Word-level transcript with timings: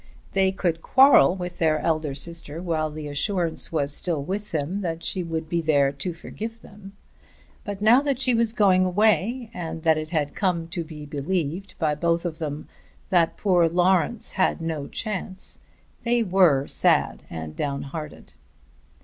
They 0.31 0.51
could 0.51 0.81
quarrel 0.81 1.35
with 1.35 1.59
their 1.59 1.77
elder 1.77 2.15
sister 2.15 2.59
while 2.59 2.89
the 2.89 3.07
assurance 3.07 3.71
was 3.71 3.93
still 3.93 4.23
with 4.23 4.49
them 4.49 4.81
that 4.81 5.03
she 5.03 5.21
would 5.21 5.47
be 5.47 5.61
there 5.61 5.91
to 5.91 6.11
forgive 6.13 6.61
them; 6.63 6.93
but 7.63 7.83
now 7.83 8.01
that 8.01 8.19
she 8.19 8.33
was 8.33 8.51
going 8.51 8.83
away 8.83 9.51
and 9.53 9.83
that 9.83 9.99
it 9.99 10.09
had 10.09 10.33
come 10.33 10.67
to 10.69 10.83
be 10.83 11.05
believed 11.05 11.75
by 11.77 11.93
both 11.93 12.25
of 12.25 12.39
them 12.39 12.67
that 13.11 13.37
poor 13.37 13.69
Lawrence 13.69 14.31
had 14.31 14.59
no 14.59 14.87
chance, 14.87 15.59
they 16.03 16.23
were 16.23 16.65
sad 16.65 17.21
and 17.29 17.55
downhearted. 17.55 18.33